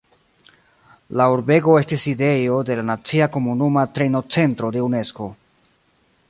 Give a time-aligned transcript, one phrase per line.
[1.19, 5.29] La urbego estis sidejo de la Nacia Komunuma Trejnocentro de Unesko.